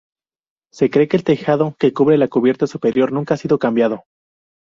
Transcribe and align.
Se 0.73 0.89
cree 0.89 1.07
que 1.07 1.15
el 1.17 1.23
tejado 1.23 1.75
que 1.77 1.93
cubre 1.93 2.17
la 2.17 2.27
cubierta 2.27 2.65
superior 2.65 3.11
nunca 3.11 3.35
ha 3.35 3.37
sido 3.37 3.59
cambiado. 3.59 4.03